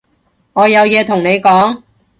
[0.53, 1.83] 我有嘢同你講